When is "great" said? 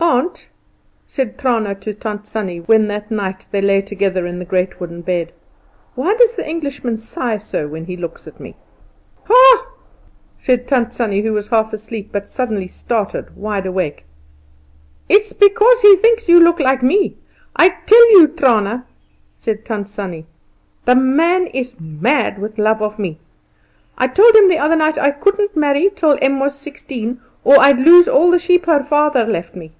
4.44-4.80